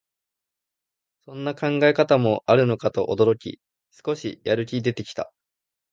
[1.25, 3.61] そんな考え方もあるのかと驚き、
[4.03, 5.31] 少しやる気出てきた